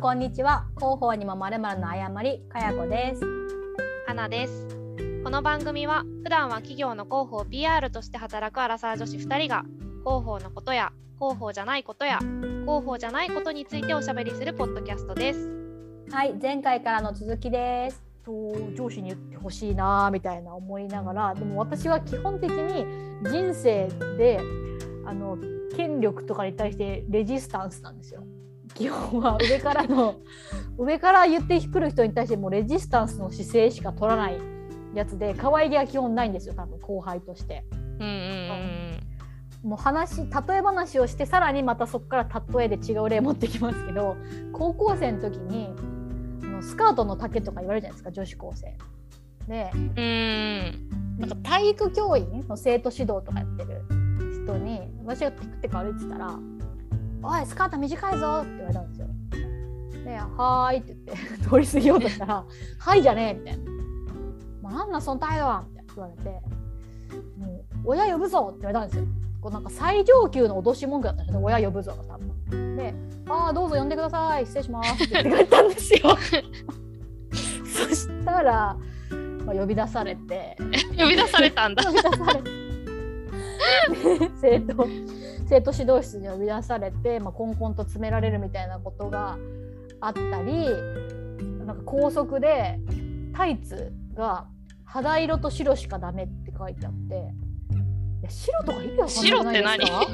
[0.00, 0.64] んこんにちは。
[0.78, 3.20] 広報にもまるまるの誤りかやこです。
[4.06, 4.66] 花です。
[5.22, 9.62] この番組は普段は企業の広報 PR として働くアラサー女子2人が
[10.02, 12.18] 広報のことや広報じゃないことや
[12.62, 15.50] 広報じゃないことについておしゃべりするポッドキャストです。
[16.10, 18.02] はい前回からの続きです。
[18.24, 18.32] と
[18.74, 22.86] 上司に言ってほしいなみたいな思いながらでも私は基本的に
[23.30, 24.40] 人生で
[25.04, 25.36] あの
[25.76, 28.24] 権力とかに対してレジスタンスなんですよ。
[28.74, 30.16] 基本は上からの
[30.78, 34.38] 上から言ってくる人に対してもレジスタンスの姿勢しか取らない
[34.94, 37.64] やつで可愛げは基本ないんですよ多分後輩として。
[37.72, 39.00] うんうん
[39.64, 40.24] うん、もう話例
[40.56, 44.16] え話をしてさらにまたそこから例えで違う例持ってきますけど
[44.52, 45.68] 高校生の時に
[46.62, 48.76] スカートの丈とか言われるじゃないですか女子高生。
[49.46, 49.70] で
[51.18, 53.82] なんか体育教員の生徒指導とかやってる
[54.44, 56.38] 人に私がテクテク歩いてたら
[57.22, 59.06] 「おいスカート短いぞ」って言われたんですよ。
[60.04, 62.44] で「はーい」って言って 通り過ぎようとしたら
[62.78, 63.70] 「はい」じゃねえみたいな
[64.62, 66.30] 「まあ、なんなんその態度は」みたいな言われて
[67.38, 69.20] 「もう親呼ぶぞ」って言われたんですよ。
[69.40, 72.76] こうなんか最上級の脅し文句だったんですよね親呼ぶぞが多分。
[72.76, 72.94] で
[73.28, 76.00] 「ああどうぞ呼んでください失礼します」って言ったんですよ。
[77.64, 78.76] そしたら、
[79.46, 81.84] まあ、呼び出されて呼び出されたんだ。
[81.84, 82.50] 呼び出されて
[84.40, 84.86] 生徒
[85.50, 89.36] 生徒指導室に呼び出されて、まあ、コンコンと詰められるみたいなことが
[90.00, 90.64] あったり
[91.66, 92.78] なんか校則で
[93.34, 94.46] タイツが
[94.84, 97.14] 肌色と白しかダメって書いてあって
[98.20, 100.06] いや白とか意味わかんないですか。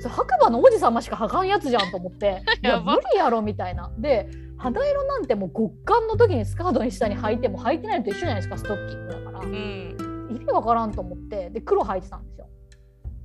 [0.00, 2.42] それ白馬の王子様しかはかんやつじゃんと思って。
[2.64, 3.92] いや無理やろみたいな。
[3.98, 12.46] で肌色なんてもう極寒の時にスカートに下に履いても履いてないのと一緒じゃないですかストッキングだから、うん、意味わからんと思ってで黒履いてたんですよ。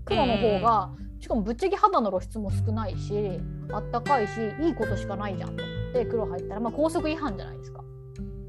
[0.07, 3.39] 黒の方が、しかもぶっちゃけ肌の露出も少ないし
[3.71, 7.83] あったかいしいいことしかないじゃんと思って黒入ったらまあ校則違反じゃないですか。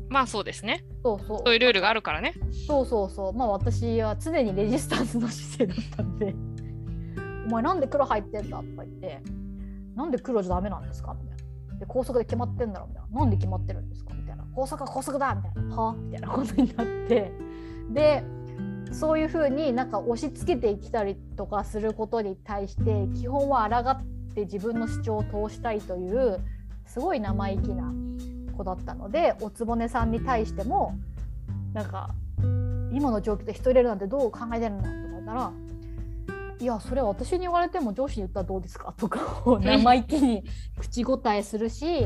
[0.09, 0.85] まあそうですね。
[1.03, 1.39] そうそう。
[1.45, 2.35] そういうルールがあるからね。
[2.67, 3.33] そうそうそう。
[3.35, 6.35] まあ私は常にレジスタンスの姿勢だったんで
[7.47, 9.23] お前なんで黒入ってんだとか言って、
[9.95, 11.37] なんで黒じゃダメなんですかみたい
[11.73, 11.79] な。
[11.79, 13.21] で、高速で決まってんだろみたいな。
[13.21, 14.45] なんで決まってるんですかみたいな。
[14.55, 15.77] 高速は高速だみたいな。
[15.77, 17.33] はみたいなことになって。
[17.91, 18.25] で、
[18.93, 24.03] そういうふうになんか押し付けてきたりとかすることに対して基本は抗っ
[24.35, 26.41] て自分の主張を通したいという
[26.87, 27.93] すごい生意気な
[28.57, 30.99] 子だったのでおつぼねさんに対しても
[31.73, 32.15] なんか
[32.93, 35.53] 今の状況で人入れるなんてどう考えてるのとか言ったら
[36.61, 40.43] いやそれは私に言われても上司に言ったらどうですかとかを生意気に
[40.79, 42.05] 口答えするし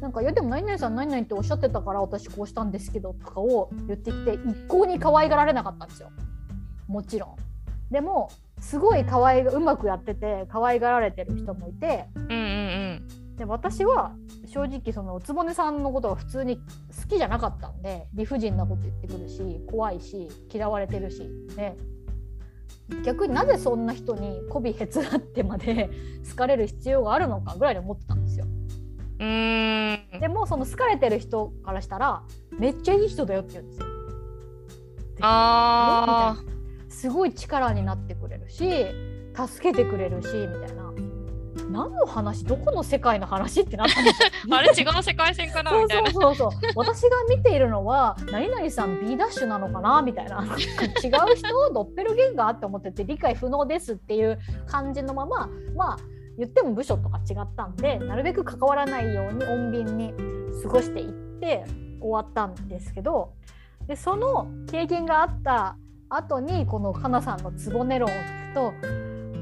[0.00, 6.10] なんかいやでも何々さん何々っておっしゃってたから私こうしたんですけどとかを言ってきて一向に可愛がられなかったんですよ。
[6.86, 7.36] もちろん。
[7.92, 14.12] でもすごい可愛がうまくやってて可愛がられてる人もいて、うんうんうん、で私は
[14.46, 16.62] 正直そのおつぼねさんのことが普通に好
[17.08, 21.22] きじゃなかったんで理不尽なこと言ってくるし怖いし嫌われてるし
[21.56, 21.76] ね。
[23.04, 25.90] 逆になぜそんな人に媚びへつらってまで
[26.30, 28.27] 好かれる必要があるのかぐらいに思ってたんですよ。
[29.20, 32.22] うんでもその好かれてる人からしたら
[32.58, 33.86] めっちゃいい人だよって言うんですよ。
[35.20, 36.36] あ
[36.88, 38.86] すごい力になってくれるし
[39.34, 40.92] 助けてくれるしみたいな。
[41.70, 42.44] 何の話？
[42.44, 44.28] どこの世界の話ってなったんですよ。
[44.56, 45.72] あれ違う世界線かな？
[45.82, 46.10] みたいな。
[46.12, 50.00] そうそうそう私が見ているのは何々さん B ダッシュなのかな？
[50.00, 50.48] みたいな違う
[51.36, 55.98] 人ドッペルゲンガーって思ってて理解不能ですっていう感じのまままあ
[56.38, 60.14] 言っても部署とか違ったんでなるべく関わらないように穏便に
[60.62, 61.64] 過ごしていって
[62.00, 63.32] 終わったんですけど
[63.88, 65.76] でその経験があった
[66.08, 68.72] 後にこのかなさんのつぼね論を聞くと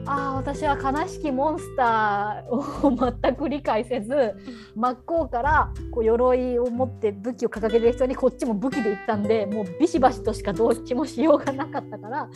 [0.09, 4.37] ああ私は悲しきモンスターを全く理解せず
[4.77, 12.29] 真っ向からこう鎧を持って武器を掲げてる人にこっちも武器で行ったんでもうビシバシとしかどっちもしようがなかったから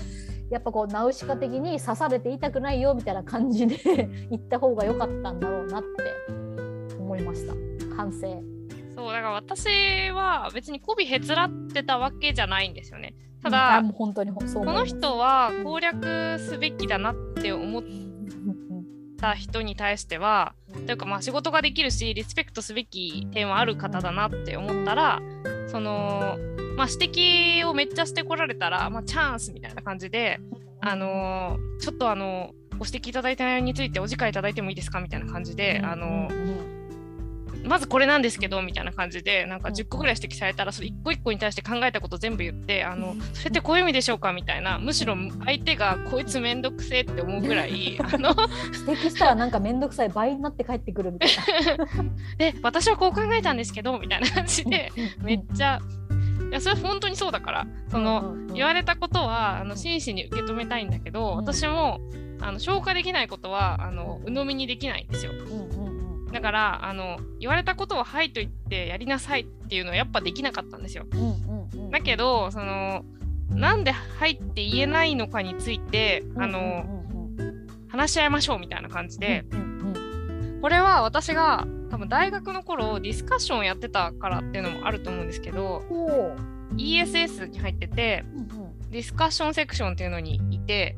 [0.51, 3.77] やっぱこうナウシカ的に刺されて痛くないよみたいな感じで
[4.31, 5.89] 行った方が良かったんだろうなって
[6.99, 7.55] 思いました。
[7.97, 8.43] 反省。
[8.95, 9.69] そうだから私
[10.11, 13.15] は別に媚びへつらってたわけじゃないんですよね。
[13.43, 17.83] ただ、うん、本当にこの人は攻略すべきだなって思っ
[19.19, 20.55] た人に対しては
[20.87, 25.23] というかまあ仕事ができるしリスペクトすべき点はある方だなって思ったら
[25.71, 26.37] その
[26.77, 30.41] まあ、指摘をめっちゃしてこられたら、まあ、チャンスみたいな感じで、
[30.81, 36.29] あの、ちょっとあのご指摘いただいた内容についてお時間いただいてもいいですかみたいな感じで、あの、
[37.71, 45.15] まずこれなんですけどみたいな感じでなんか10個ぐらい指摘されたらそれ1個1個に対して考えたこと全部言ってあのそれってこういう意味でしょうかみたいなむしろ
[45.45, 48.35] 相手がこいつめんどくせえって思うぐらい あの
[48.87, 51.31] 指摘したらなんかめんどくさい倍になって帰ってくるみたい
[51.79, 51.87] な。
[52.39, 54.91] で私はこう考えたんですけどみたいな感じで
[55.23, 55.81] めっちゃ
[56.51, 62.01] いやそれは本当にそうだからその、言われたことはあの真摯に受け止めたいんだけど、私も
[62.41, 65.33] あの消化できないことはあの鵜呑みにできないんですよ。
[66.33, 71.07] だからあの言われたことを「はい」と言ってやりなさいっていうのはやっぱできなかったんですよ。
[71.91, 73.05] だけどその
[73.49, 77.05] なんで「はい」って言えないのかについてあの、
[77.89, 79.45] 話し合いましょうみたいな感じで、
[80.63, 85.83] これは私が多分大学の頃ディスカッションをやってたからっていうのもあると思うんですけど
[86.77, 88.25] ESS に入ってて、
[88.91, 90.97] ディスカッションセクションっていうのにいて、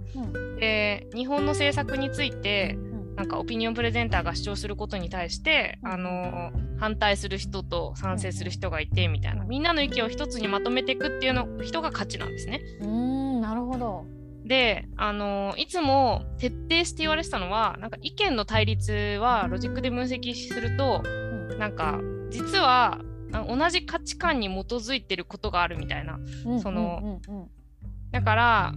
[0.58, 2.76] で日本の政策について、
[3.16, 9.44] なんかオピニオンプレゼンターが主張することに対して、あの反対する人と賛成する人がいてみたいな。
[9.44, 12.62] みんなの意見を一つにまとめていくっていうの人が勝ちなんですね。
[12.80, 14.06] うんなるほど。
[14.44, 22.00] であのいつも徹底して言われてたのはなんか意見の対立はロジックで分析すると、うん、なんか
[22.30, 22.98] 実は
[23.48, 26.18] 同じ価値観に基づいてることがあるみたいな、
[26.60, 27.20] その、
[28.10, 28.74] だから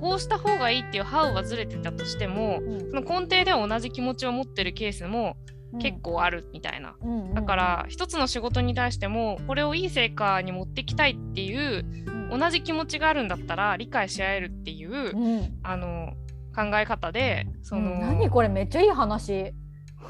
[0.00, 5.36] こうした方がいいっていう「ハウはずれてたとしても、うん、その根底では同じ気持ちを持ってるケースも
[5.80, 6.96] 結構あるみたいな、
[7.34, 11.84] だから一つの仕事に対してもこれをいい成果に持ってきたいっていう
[12.30, 16.14] 同じ気持ちがあるんだったら理解し合えるっていう、うん、あの
[16.54, 19.52] 考え方でその、うん、何これめっちゃいい話。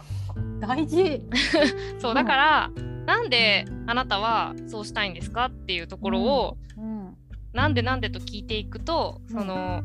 [0.60, 1.22] 大事。
[1.98, 6.67] そうだから、うん、なんであなたはそうしたいんですかっていうところを、うん、
[7.52, 9.82] なんでなんでと聞いていくとその、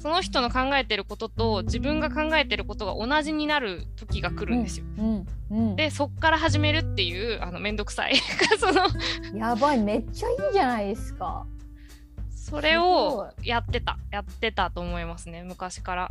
[0.00, 4.86] その人の考えてることと自分が考えてることが同じになる時が来るんですよ。
[4.98, 5.26] うん。
[5.50, 8.16] うん、でそっから始めるっていうあのめんどくさい。
[8.58, 8.82] その
[9.36, 11.46] やばいめっちゃいいじゃないですか。
[12.30, 13.98] それをやってた。
[14.10, 16.08] やってたと思いますね昔から。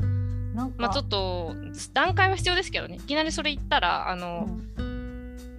[0.77, 1.55] まあちょっと
[1.93, 2.95] 段階は必要ですけどね。
[2.95, 4.47] いきなりそれ言ったらあの、
[4.77, 4.96] うん、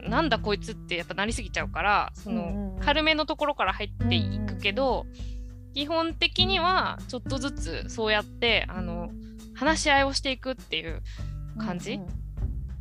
[0.09, 5.07] なんだこいつってやっぱなりすぎちゃうからその、軽めのところから入っていくけど。
[5.79, 9.11] 基本的にはちょっとずつそうやってあの
[9.55, 11.03] 話し合いをしていくっていう
[11.57, 12.05] 感じ、うんう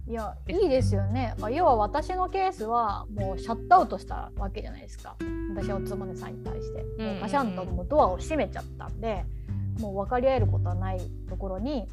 [0.10, 5.16] ん、いやいいですよね、まあ、要は私のケースはもうシャットアウトしたわけじゃないですか。
[5.56, 9.24] 私はおつまねさんに対して、もうガシャンともうドアを閉めちゃったんで
[9.80, 11.88] もう分かり合えることはないところに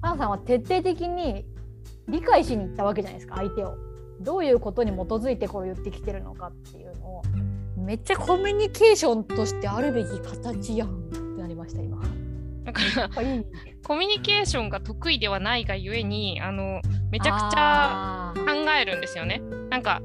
[0.00, 1.44] アナさんは徹底的に
[2.08, 3.76] 理解しに行ったわけじゃないですか相手を。
[4.20, 7.22] どういうことに基づいてこれを言ってきてるのかっていうのを
[7.76, 12.02] めっちゃコミュニケーションとしてあるべき形やんってなりました今。
[12.64, 13.10] だから
[13.84, 16.80] コミュニケーションが得意ではないがゆえにあの
[17.10, 18.42] めちゃくちゃ考
[18.80, 19.42] えるんですよね。
[19.68, 20.00] なんか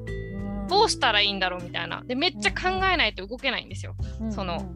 [0.67, 2.03] どうしたらいいんだろうみたいな。
[2.05, 4.69] でめっちゃ考えないと動けないんですよ、うん、その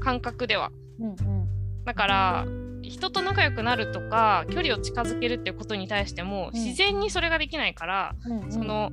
[0.00, 0.72] 感覚では。
[0.98, 1.48] うんうん、
[1.84, 2.46] だから
[2.88, 8.92] 人と仲良くなるとか距離を近づけるっていうことに対しても、自然にそれができないから、うんうん、その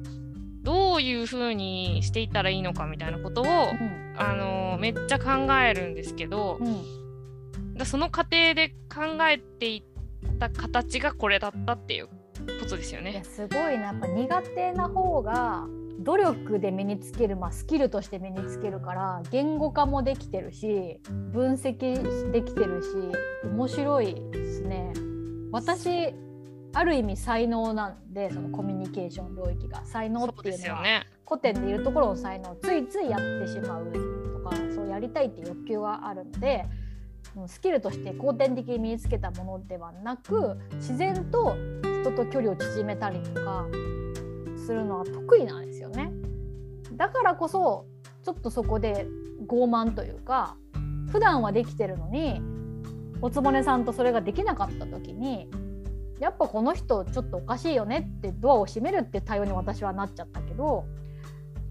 [0.63, 12.13] どういうふうにしていったらいいのかみたいなことを、うん、あのめっちゃ考えるんですけど、うん、その過程で考えていった形がこれだったっていうこ
[12.67, 13.23] とですよね。
[13.23, 13.85] すごいな。
[13.85, 15.65] やっぱ苦手な方が
[15.99, 20.99] 努力で身につける、まあ、スキルとして身につけるから言語化もできてるし
[21.31, 22.87] 分析できてるし
[23.47, 24.93] 面白いですね。
[25.51, 26.13] 私
[26.73, 30.83] ある意味才能なんでそのコミュニケーション領域が才能っていうのは
[31.25, 36.65] 古典でいうところの才能ついついやってしまうとかそうやりたいっていう欲求はあるので
[37.47, 41.55] スキルとして後天的に身につけたものではなく自然と
[42.01, 43.65] 人と距離を縮めたりとか
[44.57, 45.74] するのは得意なんです。
[46.95, 47.85] だからこそ
[48.23, 49.07] ちょっとそこで
[49.47, 50.57] 傲慢というか
[51.11, 52.41] 普段はできてるのに
[53.21, 55.49] おつぼねさんとそれができなかった時に
[56.19, 60.85] やっぱこの人ちょっとおかしいよねってドアを閉めるって対応に私はなっちゃったけど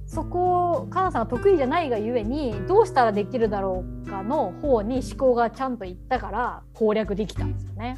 [0.06, 7.96] そこをかなさんが得意じゃないがゆえにどうしたらできるだろうかの方に思考がちゃんといったから攻略できたんですよね。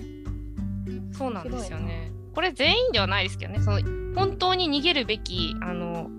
[1.12, 2.12] そうなんですよね。
[2.34, 3.80] これ全員ではないですけどねその
[4.14, 6.10] 本当に逃げるべきあの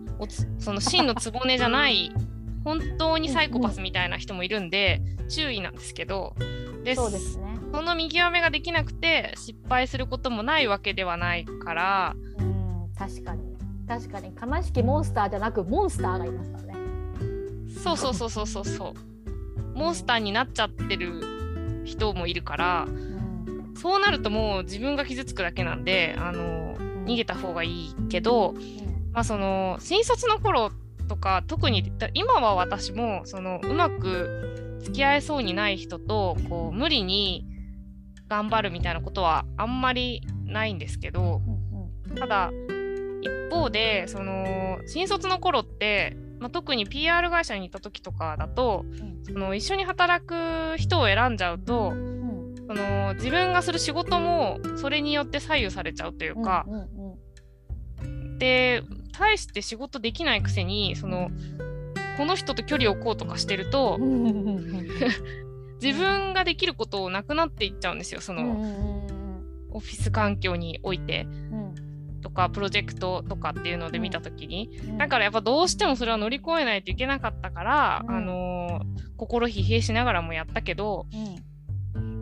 [0.59, 2.12] その真の局じゃない
[2.63, 6.36] 本当にサイコパスみたいな人もいるんで、注意なんですけど
[6.83, 7.57] でそうですね。
[7.71, 13.57] その見極めができなくて失敗することもないわけではないからうん確かに。
[13.88, 14.33] 確かに。
[14.36, 16.74] 悲しきモンスターじゃなくモンスターがいますからね。
[17.83, 19.77] そうそうそうそうそうそう。
[19.77, 28.87] モンスターになっちゃってる人もいるから、うん、そうなるともう自分が傷つくだけなんであの逃げた方がいいけど、うん、
[29.17, 30.69] まあ、その新卒の頃
[31.07, 37.43] とか特に今は私もそのうまく付き合えそうにない人とこう無理に
[38.27, 41.41] 頑張るみたいなことはあんまりないんですけど
[42.15, 42.51] ただ
[43.24, 48.86] 一方でその新卒の頃って、まあ、特に PR 会社にいた時とかだと、
[49.24, 51.95] その一緒に働く人を選んじゃうと、そ
[52.75, 56.67] の自分がする仕事もそれによって左右されちゃうというか、
[58.38, 58.83] で
[59.19, 61.29] 大して仕事できないくせにその
[62.17, 64.00] この人と距離を置こうとかしてると
[65.81, 69.05] 自分ができることをなくなっていっちゃうんですよその
[69.71, 71.27] オフィス環境において。
[72.19, 81.05] とかプロジェクトとかっていうので見た時に、だからやっぱどうしてもそれは乗り越えないといけなかったから、あのー、心疲弊しながらもやったけど、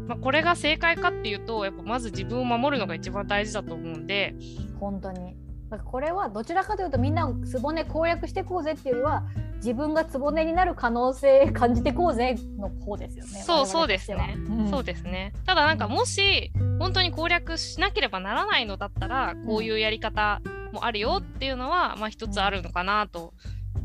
[0.08, 4.36] まあ、これが正解かっていうとやっぱまず自分を守るのが一番大事だと思うんで。
[4.80, 5.36] 本当に
[5.76, 9.24] だからこれはどちらかというとみんなつぼね攻略していこうぜっていうよりは
[9.58, 13.42] 自分がつぼねになる可能性感じていこうぜの方ですよね。
[13.42, 15.34] そうそうですね、うん、そうですね。
[15.46, 20.42] ただなんかもし本当に攻略しなければならないのだったらこういうやり方
[20.72, 23.34] もあるよっていうのはまあ一つあるのかなと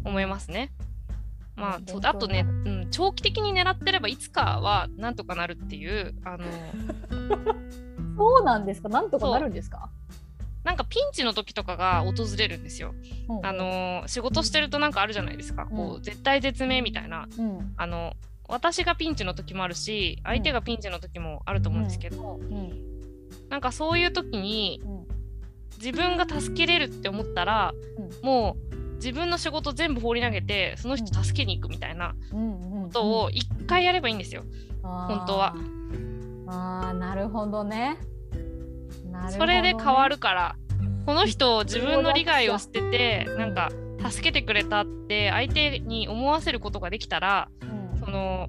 [0.05, 0.71] 思いますね。
[1.57, 6.45] まあ、そうあとね、うん、長期的に狙ってればいつかはなんとかなるっていうあの。
[8.17, 8.89] そうなんですか？
[8.89, 9.91] なんとかなるんですか？
[10.65, 12.95] なんかピンチの時とかが訪れるんですよ。
[13.29, 13.35] う。
[13.41, 18.15] ん、あの仕事してるとなんかあるじゃないですか、うん、こう絶対絶命みたいな、うん、あの
[18.49, 22.73] 私がピンチの時もあるし相手がピンチの時もあると思うんですけど、うん、
[23.49, 24.83] なんかそういう時に、
[25.79, 27.73] 自分が助けれるって思ったら、
[28.23, 34.45] もう自分の仕事全部放り投げてその人助けに行くみたいなことを一回やればいいんですよ、
[34.83, 35.55] 本当は。
[36.47, 37.97] あなるほどね
[39.11, 40.57] ね、それで変わるから
[41.07, 43.71] この人自分の利害を捨ててなんか
[44.09, 48.49] 助けてくれたって相手に思わせることができたら、うん、その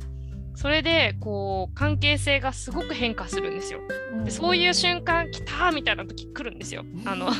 [0.55, 3.79] それでこう関係性がすごく変化するんですよ。
[4.23, 6.83] でそういう瞬間来たみたいな時来るんですよ。
[7.05, 7.31] あの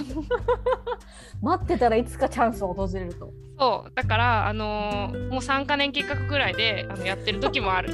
[1.41, 3.31] 待ってたらいつかチャンスを訪れると。
[3.59, 7.93] そうだからあのー、もう3か年計画ぐらいであのやってる時もある。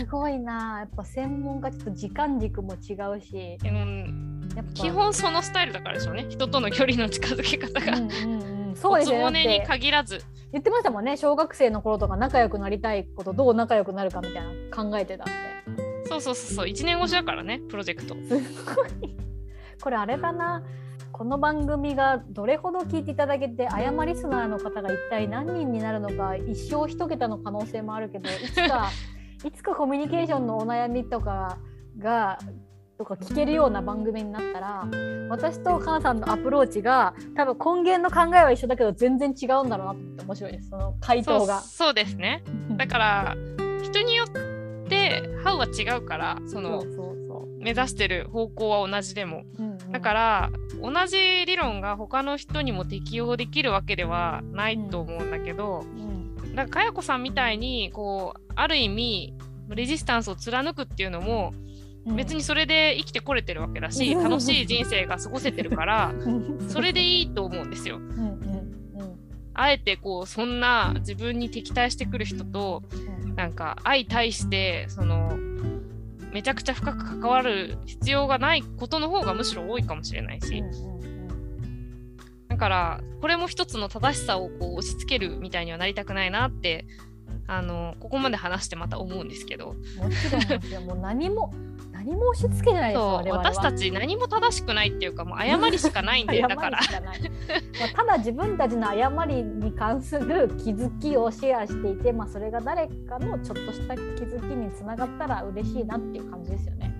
[0.00, 0.78] すごいな。
[0.80, 6.26] やっぱ専門家ちょっと時間軸も違うし、うん、やっぱ基本そのスタイルだからでしょうね。
[6.28, 7.98] 人との距離の近づけ方が。
[7.98, 10.22] うんうんうん、そうですねに限らず。
[10.52, 11.18] 言ってましたもんね。
[11.18, 15.32] 小学生の頃とか仲良くなりたいことどう仲良くなるかみたいな考えてたって。
[16.08, 16.66] そうそうそうそう。
[16.66, 18.14] 1年越しだからねプロジェクト。
[18.14, 18.88] すごい。
[19.82, 20.62] これあれだな。
[21.12, 28.88] この番組がどれほど聞いていただけて誤リスナーの方が一体何人になるのか一生一桁の可能性もあるけどいつか
[29.44, 31.58] いつかコミュニケーションのお悩みとか
[31.98, 32.38] が
[32.98, 34.86] とか聞けるような番組になったら
[35.30, 40.68] 私とかなさんのアプローチが多分根源の考えは一緒だけど全然違うんだろうなって面白いです。
[40.68, 41.60] その回答が。
[41.60, 42.44] そうですね。
[42.76, 43.36] だから
[43.82, 44.28] 人によっ
[44.88, 46.84] て「ハウは違うからその
[47.58, 51.16] 目指してる方向は同じでも、うんうん、だから同じ
[51.46, 56.19] 理論が他の人にも適用できるわけではないと思うんだけど、うんうん
[56.54, 59.34] だからかやこさんみたいにこうある意味
[59.68, 61.52] レジスタンスを貫くっていうのも
[62.06, 66.12] 別にそれで生きてこれてるわけだし、うん、楽しい人生が過ごせてるから
[66.68, 68.00] それでいいと思うんですよ。
[69.52, 72.82] あえてこうそんな自分に敵対してくる人と
[73.36, 75.36] なんか相対してその
[76.32, 80.62] めちゃくちゃ深く関わる必要がないことの方がむしろ多いかもしれないし。
[80.62, 80.66] だ
[82.60, 86.86] からこれも一つの正しさをこう押し付けるみたいにはなりたくないなって
[87.46, 89.72] あのここまで話してまた思うんですけど。
[89.72, 89.74] も
[90.10, 91.52] ちろんですよもう何も
[91.90, 96.78] 何も押し付けないですよ私たち何も正しくないっていうかもう誤りしかないんで だから。
[96.80, 97.10] ま
[97.92, 106.94] あ、ただ自分たちの誤りに関する気づきをシェアしていて、まあ、それが誰かのちょっとした気づきにつながったら嬉しいなっていう感じですよね。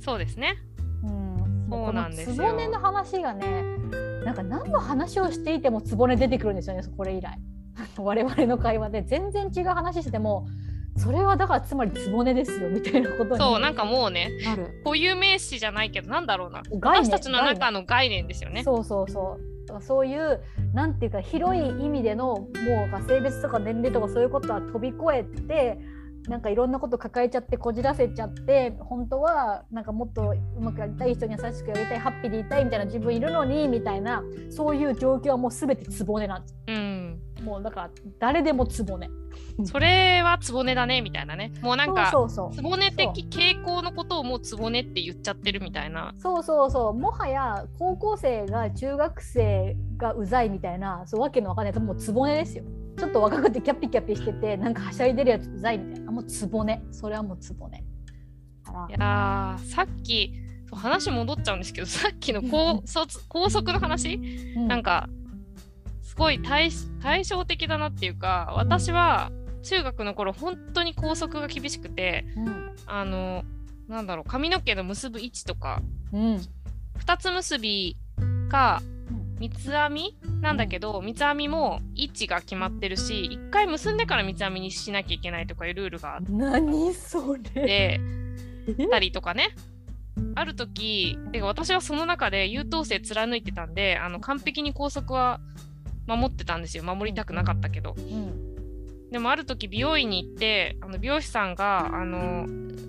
[0.00, 0.56] そうですね。
[1.02, 2.52] うん、そうなんですよ。
[2.68, 7.38] の話がねなんか何の話をしていてもつぼね出てくるんですよねこれ以来。
[7.96, 9.02] 我々の会話で。
[9.02, 10.48] 全然違う話しても
[10.96, 14.30] それはだからつまりつぼねですよみたいなことにそうなんかもうね
[14.82, 16.62] 固有名詞じゃないけどなんだろうな。
[16.72, 18.64] 私たちの中の概念ですよね。
[18.64, 19.82] そうそうそう。
[19.82, 20.40] そういう
[20.74, 22.48] なんていうか広い意味でのも
[22.98, 25.78] う性別とか年齢とかそういうことは飛び越えて
[26.28, 36.56] なんかいろんなこと抱えちゃってこじらせちゃって本当はなんかもっとうまくやりたい人に優しくやりたいハッピーでいたいみたいな自分いるのにみたいなそういう状況はもう全てつぼねなんです。
[36.68, 37.20] うん。
[37.44, 39.08] もうだから誰でもつぼね。
[39.64, 41.52] それはつぼねだねみたいなね。
[41.60, 42.10] もうなんか
[42.52, 46.12] つぼね的傾向のことをもうつぼねって言っちゃってるみたいな。
[46.16, 46.94] そうそうそう。
[46.94, 51.74] もはや高校生が中学生がうざいみたいなそうわけのわかんない。
[51.74, 52.64] やつもうつぼねですよ
[52.98, 56.12] ちょっと若くてキャピキャピしててなんかはしゃいでるやつうざいみたいな。
[56.12, 56.82] もうつぼね。
[56.90, 57.84] それはもうつぼね。
[58.66, 60.32] あいやーさっき
[60.72, 64.16] 話戻っちゃうんですけどさっきの高卒高速の話？
[64.56, 65.08] ら、うなんか
[66.02, 69.30] すごい対対照的だなっていうか私は
[69.62, 72.70] 中学の頃本当に校則が厳しくてうん。
[72.86, 73.44] あの
[73.88, 76.40] なんだろう髪の毛の結ぶ位置とかうん。
[76.96, 77.96] 二つ結び
[78.48, 78.82] か
[79.38, 88.00] 三つ編みなんだけど三つ編みも位置が決まってるし一回結んでから三つ編みにしなきゃいけないとかいうルールがあっ何それ。
[88.74, 89.54] てたりとかね。
[90.34, 95.40] ある時てか私はその中で優等生貫いてたんであの完璧に校則は
[96.06, 96.84] 守ってたんですよ。
[96.84, 97.94] 守りたくなかったけど。
[97.96, 99.10] うん。
[99.10, 102.46] でもある時美容院に行ってあの美容師さんがあの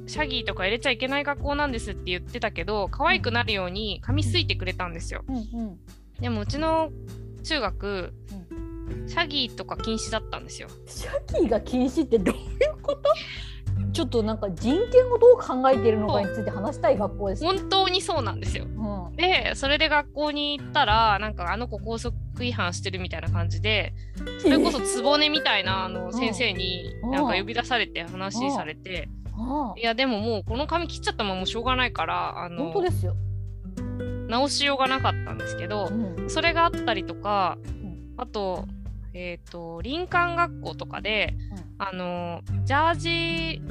[0.08, 5.24] シャギーとか入れちゃいけない学校なんですって言ってたけど可愛くなるように髪すいてくれたんですよ。
[5.28, 5.80] うんうん
[6.20, 6.92] でもうちの
[7.44, 8.14] 中学
[9.08, 10.68] シャギーとか禁止だったんですよ。
[10.86, 13.10] シャギーが禁止ってどういうこと？
[13.94, 17.44] ちょっとなんか人権をどう考えているのかについて話したい学校です。
[17.44, 17.52] よ。
[17.52, 18.66] 本当にそうなんですよ。
[18.66, 19.16] うん。
[19.16, 23.94] でそれで学校に行ったらなんかあの子校則違反してるみたいな感じで
[24.40, 29.10] それこそつぼねみたいなあの先生にうんなんか呼び出されて話されて。
[29.78, 33.16] いやでももうこの髪切っちゃったままもうしょうがないからあの本当ですよ。
[34.28, 36.30] 直しようがなかったんですけどうん。
[36.30, 38.14] それがあったりとかん。
[38.18, 38.66] あと
[39.14, 41.34] えっ、と林間学校とかで
[41.80, 43.62] あのジャージ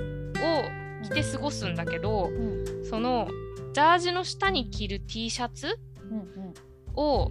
[0.40, 2.84] を着て過ごすんだけどうん。
[2.84, 3.28] その
[3.72, 5.78] ジャージの下に着る T シャツ
[6.10, 6.54] うん
[6.94, 7.30] を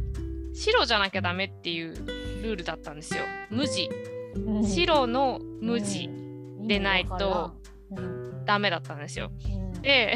[0.54, 1.96] 白じゃなきゃダメっていう
[2.44, 3.24] ルールだったんですよ。
[3.50, 3.90] 無地。
[4.36, 4.64] うん。
[4.64, 6.68] 白の無地うん。
[6.68, 7.52] でないと
[7.92, 8.46] うん。
[8.46, 9.32] ダメだったんですよ。
[9.46, 9.82] うん。
[9.82, 10.16] で、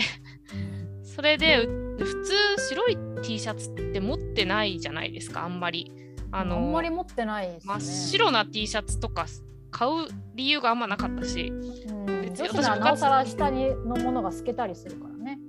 [1.03, 1.67] それで
[2.01, 2.33] う普通
[2.69, 5.91] 白い T シャツって持ってないじゃないですか、あんまり。
[6.31, 7.59] ああのんまり持ってないね。
[7.63, 9.25] 真っ白な T シャツとか
[9.71, 15.39] 買う理由があんまなかったし、うん別に女子なおさら下にのものが透けたりするからね。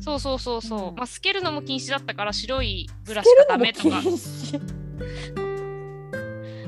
[0.00, 4.60] そうそうそうそう、うんまあ、透けるのも禁止だったから白いブラシかダメとか止。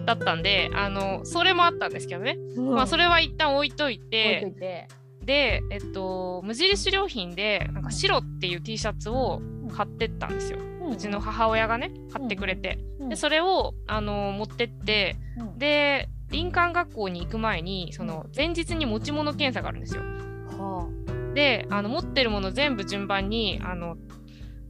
[0.05, 4.88] だったんで、あのそれもあったんですけどね、まあそれれは一旦置いとい置いとて、いて。
[5.31, 9.40] で、えっと、無印良品でなんか白っていう T シャツを
[9.73, 10.59] 買ってったんですよ。
[10.90, 15.57] うちの母親がね買ってくれて、でそれをあの持ってってうん。
[15.57, 20.03] で林間学校に行く前にその前日に持ち物検査があるんですよ。
[20.03, 20.88] は
[21.33, 23.97] であの持ってるもの全部順番にあの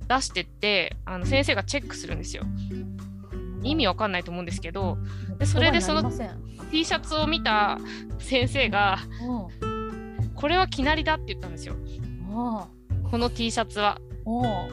[0.09, 2.43] 出してってあの先生がチェックするんですよ。
[3.63, 4.99] 意味わかんないと思うんですけど。
[5.33, 6.03] あでそれでその
[6.71, 7.79] T シャツを見た
[8.19, 8.99] 先生が
[9.59, 9.70] せん
[10.41, 11.75] これはきなりだって言ったんですよ。
[13.11, 13.99] この T シャツは。
[14.27, 14.69] あ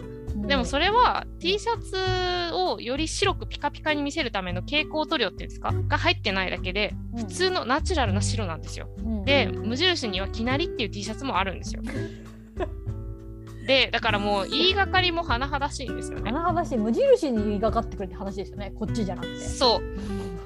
[0.47, 5.73] でもそれは T シャツをより白くピカピカに見せるための蛍光塗料っていうんですか？
[5.87, 8.87] が入ってないだけで普通のナチュラルな白なんですよ。
[9.25, 11.81] で無印にはきなりっていう T シャツもあるんですよ。
[13.67, 16.31] でだからもう言いがかりも甚だしいんですよね。
[16.31, 19.39] 話話無印に言いがかってくれって話ですよねこっちじゃなくて。
[19.39, 19.81] そ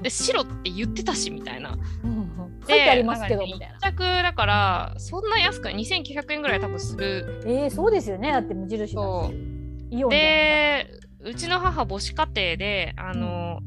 [0.00, 1.78] うで白って言ってたしみたいな。
[2.04, 2.31] うん
[2.68, 3.76] 書いてありますけどでみたいな。
[3.76, 7.42] 一着だからそんな安くない2900円ぐらい多分する。
[7.44, 10.08] えー、そうですよねだって無印だそし。
[10.08, 10.88] で
[11.20, 13.60] うちの母母子家庭であの、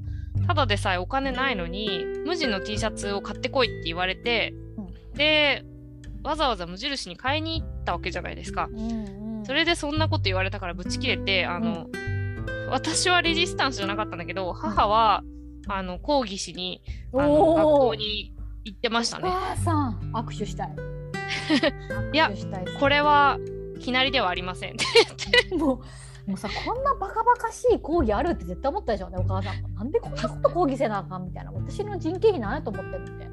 [0.48, 4.54] ただでさえお金ないのに無地の T シャツを買ってこいって言われて、
[5.14, 5.64] で
[6.24, 8.68] わざわざ無印に買いに行ったわけじゃないですか。
[8.72, 11.88] うんうんそれでそんなこと言われたからぶち切れてあの、
[12.70, 15.24] 私はレジスタンスじゃなかったんだけど母は、
[15.68, 16.82] あの抗議しに
[17.14, 18.35] あの学校に
[18.66, 19.30] 行ってましたおね。
[19.30, 20.76] 母さん握手したい。
[22.14, 22.32] いや
[22.80, 23.38] これは
[23.80, 24.74] きなりではありません。
[24.74, 25.82] って言っても
[26.28, 29.62] うもうさこんなバカバカしい講義あるって絶対思ったでしょうねお母さん。
[29.62, 31.52] もなんでこんなこと講義せなあかんみたいな。
[31.52, 33.30] 私の人件費なんやと思ってるって。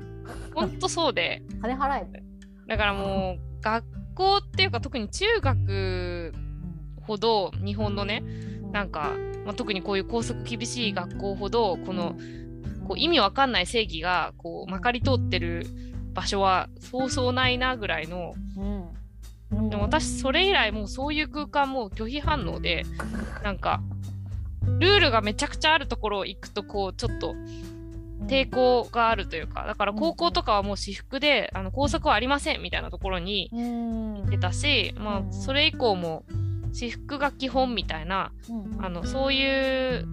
[0.54, 1.42] ほんとそうで。
[1.62, 2.22] 金払え
[2.68, 6.34] だからもう学校っていうか特に中学
[7.00, 8.22] ほど日本のね
[8.70, 9.12] なんか、
[9.44, 12.16] まあ、特にこういう校則厳しい学校ほどこの
[12.92, 15.66] こう意味わかんない正義がこうまかり通ってる
[16.12, 18.34] 場所はそうそうないなぐらいの。
[18.56, 18.88] うん。
[19.50, 22.84] うんでも私それ以来もうそういう空間もう拒否反応で
[23.42, 23.82] なんか
[24.78, 27.34] ルールがめちゃくちゃあるところ行くとこうちょっと
[28.26, 29.66] 抵抗があるというか。
[29.66, 35.28] だから高校とかはもう私服であの校則はありませんみたいなところにうん行ってたし、まうん。
[35.28, 36.24] あ、それ以降も
[36.72, 38.84] 私服が基本みたいなうん。
[38.84, 40.06] あのそういう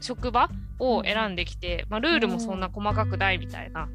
[0.00, 3.88] 職場を選んできて、まあ、ルールもそんな細かくないみたいな。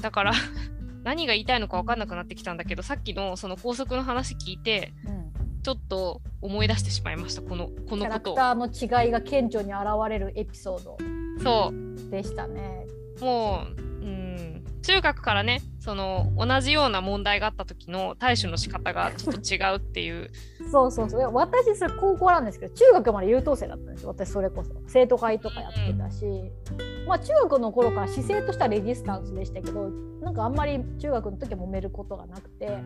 [0.00, 0.32] だから
[1.04, 5.26] 何が言いたいのか分かんなくなってきたんだけどさっきのその校則の話聞いてうんうん
[5.66, 8.36] ちょっと思い出してしまいましたこのこキャラクのことを。
[8.36, 10.96] ターの違いが顕著に現れるエピソード
[11.42, 11.72] そ
[12.06, 12.86] うでしたね。
[13.20, 20.30] もう、うん、中学からねその同じような問題があった時の対処の仕方がちょっと違うっていう。
[20.72, 21.32] そうそうそう。
[21.32, 24.72] 私それ高校なんですけど中学まで優等生だったんですよ私それこそ。
[24.88, 26.24] 生徒会とかやってたし、
[27.06, 29.88] まあ中学の頃から姿勢としてはレジスタンスでしたけど
[30.20, 32.78] なんかあんまり中学の時は揉めることがなくて。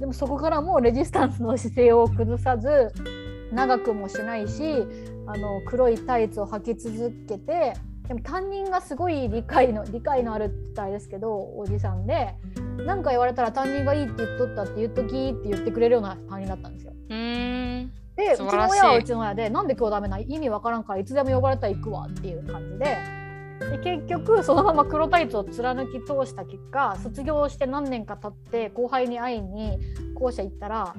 [0.00, 2.92] でもそこからもうレジスタンスの姿勢を崩さず
[3.50, 4.62] 長くもしないし
[5.26, 7.72] あの黒いタイツを履き続けて
[8.08, 12.34] でも担任がすごい理解の理解のあるって言ったらあれですけどおじさんで
[12.84, 16.92] 何か言われたら担任がいいって言っとったって言っときって言ってくれるような担任だったんですよ。
[18.16, 22.96] でうちの親はうちの親でなんで今日ダメな意味わからんからいつでも呼ばれたら行くわっていう感じで
[23.58, 29.78] で結局そのまま黒タイツを貫き通した結果卒業して何年か経って後輩に会いに
[30.14, 30.94] 校舎行ったら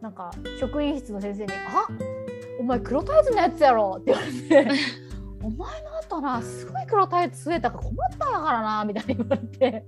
[0.00, 1.86] なんか職員室の先生に「あ
[2.58, 4.70] お前黒タイツのやつやろ」って言われて
[5.44, 5.82] 「お前
[6.20, 9.84] の後なすごい黒タイツ増えたから困ったからな」みたいに言われて。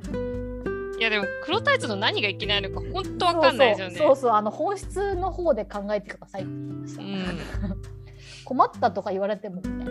[0.96, 3.96] いやでも黒タイツの何がいけないのか本当わかんないですよね。
[3.96, 7.02] そうそうあの本質の方で考えてくださいって言いました。
[7.02, 7.82] うん
[8.44, 9.84] 困ったとか言われてもみたいな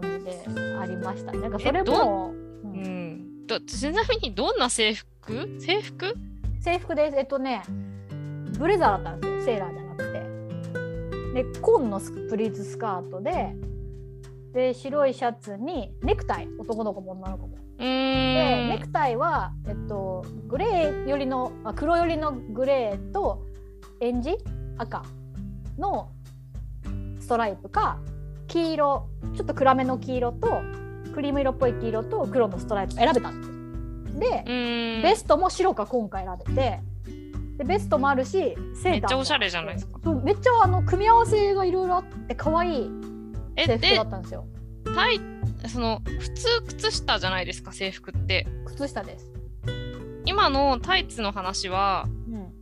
[0.00, 0.44] 感じで
[0.80, 1.40] ありましたね。
[1.40, 2.82] なんかそれえも、ううん
[3.42, 5.60] ん、どちなみにどんな制服？
[5.60, 6.14] 制服？
[6.60, 7.16] 制服です。
[7.18, 7.62] えっとね、
[8.58, 10.04] ブレザーだったんですよ、セーラーじゃなく
[11.34, 11.42] て。
[11.42, 13.54] で、紺のスプリーツスカートで、
[14.54, 17.56] で、白いシャツにネクタイ、男の子も女の子も。
[17.56, 23.42] うで、ネクタイは、えっと、グレーよりの、あ黒寄りのグレーと、
[24.00, 24.36] エンジ？
[24.78, 25.04] 赤
[25.76, 26.10] の
[27.20, 27.98] ストライプか、
[28.46, 30.48] 黄色、ちょっと暗めの黄色と、
[31.14, 34.42] クリーム色っぽい黄色と黒のストライプ選べたんで
[35.00, 36.80] ベストも白か今回選べて
[37.58, 40.12] でベストもあるしセーターめっちゃおしゃれじゃないですか。
[40.24, 42.90] めっちゃあの組み合わせがいろいろあって可愛い
[43.56, 44.46] え制服でだったんですよ。
[44.94, 45.20] タイ
[45.68, 48.46] その普通靴下じゃないですか制服って。
[48.66, 49.30] 靴下です、
[50.24, 52.52] 今のタイツの話はうん、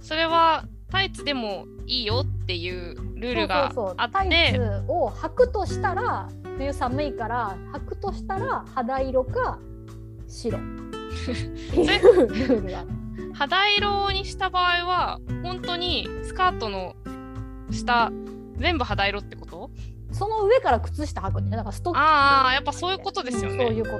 [0.00, 9.58] それはタイツでもいいよっていうルールがあっタイてツを履くとしたら冬寒いから履くとしたら肌色か
[10.26, 10.58] 白。
[10.58, 12.84] ルールが。
[13.34, 16.96] 肌色にした場合は本当にスカートの
[17.70, 18.10] 下
[18.56, 19.70] 全部肌色ってこと？
[20.18, 21.56] その上から靴下履くんだよね。
[21.58, 21.64] なん。
[21.64, 23.64] かストッキングああやっぱそういうことですよね。
[23.64, 23.68] うん。
[23.68, 23.90] そういうこ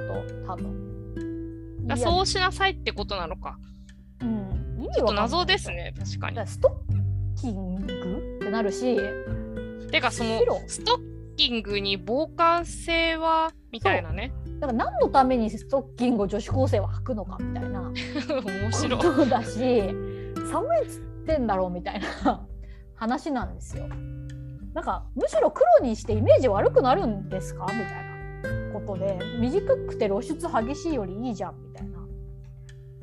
[0.43, 0.47] と。
[0.53, 1.87] 多分。
[1.87, 3.57] だそうしなさいってことなのか。
[4.21, 6.47] うん、意味ちょっと謎ですね確かに。
[6.47, 8.97] ストッキングってなるし、
[9.91, 10.61] てかその白。
[10.67, 14.33] ストッキングに防寒性はみたいなね。
[14.59, 17.81] だから何のためにストッキングを女子高生は履くのかみたいな
[18.43, 19.01] 面白い。
[19.01, 19.55] ことだし
[20.51, 22.45] 寒いっつってんだろうみたいな
[22.95, 23.87] 話なんですよ。
[24.79, 27.65] なんかむしろ黒にしてイメージ悪くなるんですか？
[27.65, 27.83] みたい
[28.71, 31.99] なことで短くて露出激しいよりいいじゃんみたいな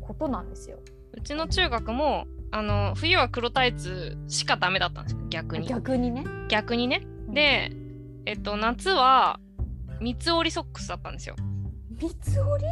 [0.00, 0.78] ことなんですよ。
[1.12, 5.66] うちの中学もあの冬は黒タイツしかダメだったんですよ逆に。
[5.68, 6.24] 逆にね。
[6.48, 7.06] 逆にね。
[7.28, 7.70] で
[8.24, 9.38] えっと夏は
[10.00, 11.36] 三つ折りソックスだったんですよ。
[12.00, 12.70] 三つ折り？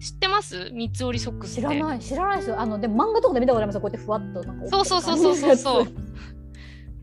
[0.00, 0.70] 知ってます？
[0.72, 1.60] 三つ折りソックスって。
[1.60, 1.98] 知らない。
[2.00, 2.58] 知らないですよ。
[2.58, 3.82] あのでも漫画とかで見たことありますよ。
[3.82, 5.86] こうやってふわっとなんかそうそうそうそうそうそう。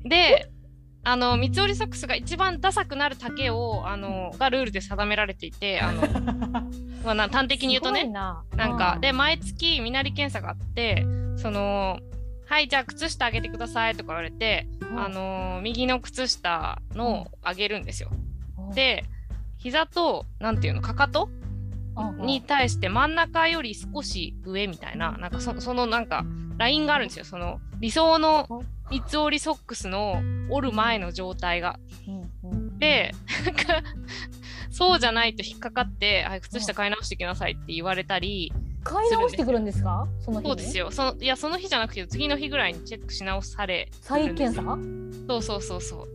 [0.10, 0.51] で
[1.04, 6.14] あの三つ折りソックスが一番ダサくなる丈をあのがルールで定められていてあの、じ
[7.04, 8.44] まあ、な端的に言うとねな。
[8.56, 11.06] なんか、うで毎月身なり検査があって
[11.38, 12.00] その
[12.46, 18.12] はいじゃあ靴下あげてくださいとか言われて、あの右の靴下のあげるんですよ。
[18.58, 18.76] うん。
[18.76, 19.06] で
[19.58, 21.41] 膝となんていうのかかとうん
[22.20, 26.26] に対して真ん中より少し上みたいななんかそそのなんか
[26.58, 27.26] ラインがあるんですよ。
[27.26, 28.48] その理想の
[28.90, 31.80] 三つ折りソックスの折る前の状態が。
[32.78, 33.14] で
[33.46, 33.84] なんか
[34.72, 38.52] そうじゃないと引っかかって、はい、靴下買い直してきなさいって言われたり、
[38.84, 40.08] 買い直してくるんですか？
[40.20, 40.50] その日に？
[40.50, 40.92] そうですよ。
[40.92, 44.64] そのいやその日じゃなくて次の日ぐらいにチェックし直され再検査？
[45.28, 46.08] そうそうそうそ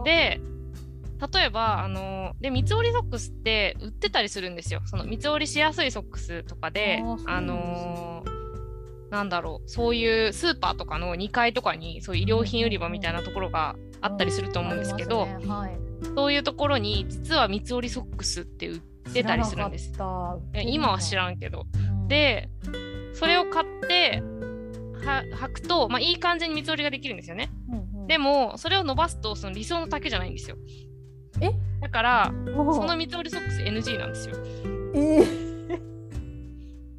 [0.00, 0.04] う。
[0.04, 0.40] で
[1.32, 8.24] 例えばあので三つ折りソックスって売ってたりするんですよその三つ折りしやすいソックスとかであの
[9.10, 15.84] なんだろうそういうスーパーとかの2階とかにそういう衣料品売り場みたいなところがあったりすると思うんですけど、ねはい
[16.14, 18.80] そういうところに実は三つ折りソックスって売っ
[19.12, 19.92] てたりするんです。
[20.66, 21.66] 今は知らんけど。
[21.74, 22.50] うん、で
[23.14, 24.22] それを買って
[25.04, 27.50] は履くと、まあ、いい感じに三つ折りができるんですよね。
[27.70, 30.56] うんうんでもそれを伸ばすとその理想の丈じゃないんですよ。
[31.40, 31.52] え？
[31.80, 34.36] だからその三つ折りソックス NG なんですよ。
[34.94, 35.44] えー。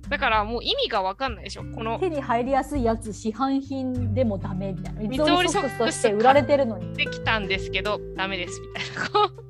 [0.09, 1.63] だからもう意味が分かんないでしょ。
[1.63, 5.01] この手に入りやすいやつ市販品でもダメみたいな。
[5.01, 6.93] 三つ折りソックスとして売られてるのに。
[6.93, 9.45] できたんですけどダメですみたいな。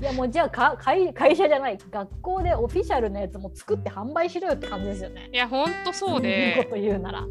[0.00, 1.78] いやもうじゃあか会会社じゃない。
[1.90, 5.28] 学校でオフィシャルのやつも作って販売しろよって感じですよね。
[5.32, 7.26] いやほんとそういいでこと言うなら。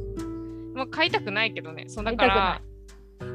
[0.76, 1.86] まあ、買いたくないけどね。
[1.88, 2.62] そうだから。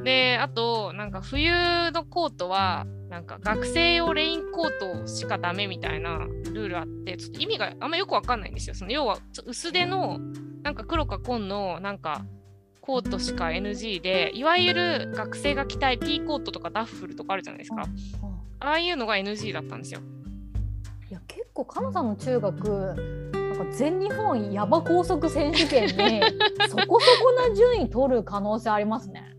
[0.03, 1.51] であとなんか冬
[1.91, 6.19] のコートはなんか学生用レインコートしかダメみたいな
[6.51, 8.75] ルールあってちょっと意味があんまよくわかんないんですよ。
[8.75, 10.19] その要はちょ薄手の
[10.63, 12.25] なんか黒か紺のなんか
[12.81, 17.83] コートしか NG でいわゆる学生が着たいピーコートとかダッフルとかあるじゃないですか、
[18.59, 20.01] ああいうのが NG だったんですよ。
[21.09, 26.21] いや結構かなさんの中学なんか全日本ヤバ高速選手権に
[26.67, 29.34] そこそこな順位取る可能性ありますね。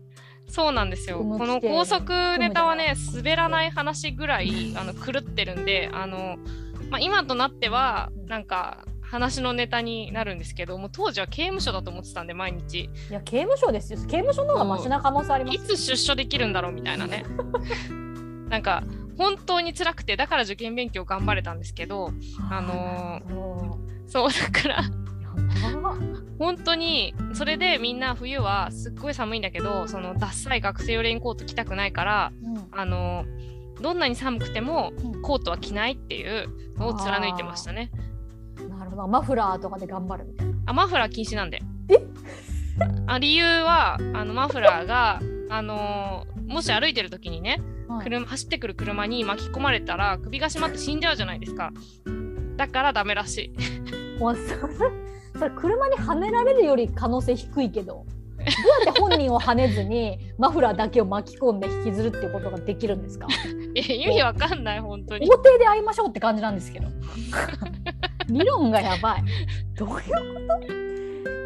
[0.47, 1.19] そうなんですよ。
[1.19, 6.37] この高速ネタはね服、滑らない話ぐらいあの狂ってるんで、あの
[6.89, 12.89] まあ、今となっては、なんか話のネタになるんですけど、もう当時は刑務所だと思ってたんで、毎日。
[13.09, 13.99] いや刑務所ですよ。
[13.99, 15.59] 刑務所の方がマシな可能性ありますい。
[15.59, 17.25] つ出所できるんだろうみたいなね。
[18.49, 18.83] なんか、
[19.17, 22.11] 本当に辛くて、だから受験勉強頑張れたんですけど、
[22.49, 24.83] あのーのそう、だから、
[26.39, 33.25] 本当に、それでみんな冬はすっごい寒いんだけど、そのダッサい学生用レインコート着たくないから、うんあの
[33.81, 36.47] どんなに寒くてもうんコートは着ないっていう
[36.79, 37.91] のを貫いてましたね。
[38.67, 40.53] なるほどマフラーとかで頑張るみたいな。
[40.65, 41.61] あマフラー禁止なんで。
[41.89, 41.95] え？
[43.05, 51.71] あ理由はあのマフラーが、あのーもし歩いてる時にねはい車走ってくる車に巻き込まれたら首が締まって死んじゃうじゃないですか。
[52.55, 53.51] だからダメらし
[54.17, 54.19] い。
[54.19, 58.05] もうそれそれ車にはねられるより可能性低いけど
[58.37, 63.27] どうやって本人をはねずに マフラーだけを巻き込んで引きずるっていうことができるんですか？
[63.75, 65.27] いや意味わかんない本当に。
[65.27, 66.87] 法廷で会いましょうって感じなんですけど。
[68.29, 69.23] 理論がやばい。
[69.77, 70.01] どういうこ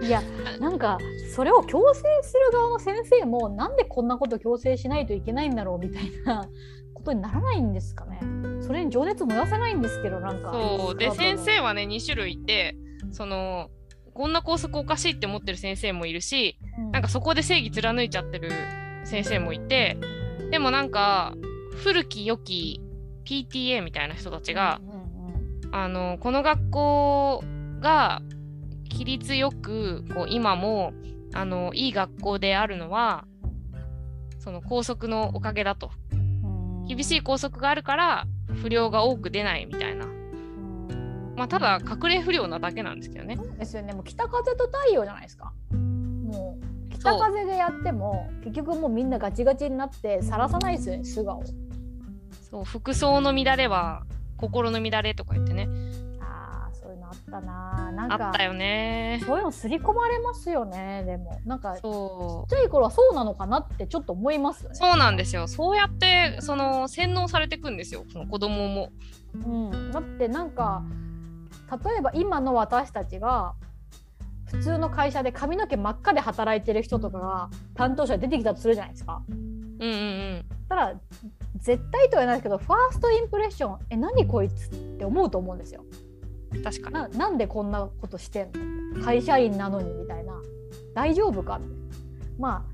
[0.02, 0.06] と？
[0.06, 0.22] いや
[0.60, 0.98] なんか
[1.36, 6.48] それを強制する側の先生もなんでこんなこと強制しないといけないんだろうみたいな
[6.96, 8.20] ことにならないんですかね。
[8.62, 10.52] それに情熱燃やせないんですけどなんか。
[10.54, 10.96] そう。
[10.98, 12.76] で先生はね2種類いて
[13.12, 13.70] その
[14.22, 16.92] こんな校則おかしいって思ってる先生もいるしうん。
[16.92, 18.52] なんかそこで正義貫いちゃってる
[19.04, 19.98] 先生もいて
[20.52, 21.34] でもなんか
[21.84, 22.80] 古き良き
[23.26, 24.82] PTA みたいな人たちが、
[25.72, 27.44] あのこの学校
[27.80, 28.22] が
[28.92, 30.94] 規律よくこう今も
[31.34, 33.26] あのいい学校であるのは
[34.40, 35.90] その校則のおかげだと。
[36.14, 36.86] うん。
[36.86, 38.26] 厳しい校則があるから
[38.62, 40.06] 不良が多く出ないみたいな。
[40.06, 40.21] うん
[41.36, 43.38] まあただ隠れ不良なだけなんですけどね。
[43.58, 43.94] ですよね。
[43.94, 45.54] もう北風と太陽じゃないですか。
[45.72, 51.44] もう北風でやっても結局もうみんなガチガチになってさらさないですよね素顔。
[52.50, 54.04] そう服装の乱れは
[54.38, 55.67] 心の乱れとか言ってね。
[56.20, 57.91] あーそういうのあったな。
[57.91, 59.22] なんかあったよね。
[59.26, 61.39] そういうの刷り込まれますよねでも。
[61.46, 62.50] なんかちっそう。
[62.50, 64.76] ちゃい頃はそうなのかなってちょっと思いますよね。
[64.76, 65.48] そうなんですよ。
[65.48, 68.89] そうやってその洗脳されていくんですよ子供も。
[69.34, 70.84] うん、だってなんか
[71.72, 73.54] 例えば今の私たちが
[74.46, 79.24] 普通の会社で髪の毛真っ赤で働いてる人とかが担当者で出てきたとするじゃないですか。
[79.30, 80.46] うんうんうん。
[80.68, 80.94] ただ
[81.58, 85.86] 絶対とは言わないですけどファーストインプレッションえ何こいつって思うと思うんですよ。
[86.64, 86.94] 確かに。
[86.94, 88.52] ななんでこんなことしてん
[89.00, 89.06] の？
[89.06, 90.34] 会社員なのにみたいな。
[90.94, 92.38] 大丈夫かみたいな。
[92.38, 92.66] ま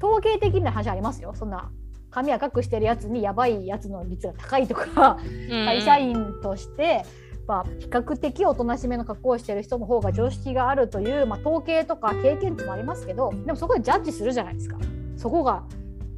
[0.00, 1.32] あ統計的な話ありますよ。
[1.36, 1.70] そんな
[2.10, 7.04] 髪赤くしてるやつにやばいやつの率が高いとか会社員として、
[7.46, 14.78] まあ、比較的おとなしめの格好をしてる人の方が常識があるという、まあ、統計とか経験値もありますけどでもそこでジャッジするじゃないですか。
[15.16, 15.64] そこが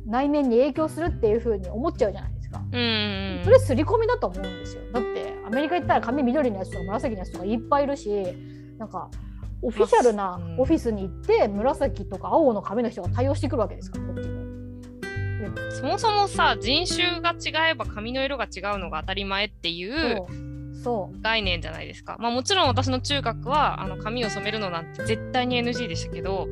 [0.06, 2.60] 内面に影響するっていうふうに思っちゃうじゃないですか。
[2.72, 4.82] うんそれ刷り込みだと思うんですよ。
[4.92, 8.08] だってアメリカ行ったら髪緑のやつとか紫のやつとかいっぱいいるし
[8.78, 9.10] なんか
[9.62, 10.60] オフィシャルなうん。
[10.60, 14.34] オフィスに行って紫とか青の髪の人が対応してくるわけですからこっちに。
[15.70, 20.24] そもそもさ人種が違えば髪の色が違うのが当たり前っていう
[21.22, 22.16] 概念じゃないですか。
[22.20, 26.48] まあもちろん私の中学はあの髪を染めるのなんて絶対に NG でしたけど